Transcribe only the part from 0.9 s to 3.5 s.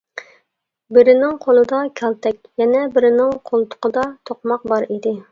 بىرىنىڭ قولىدا كالتەك، يەنە بىرىنىڭ